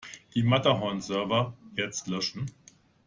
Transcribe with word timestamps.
Die 0.33 0.41
Matterhorn-Server 0.41 1.55
jetzt 1.75 2.07
löschen! 2.07 2.49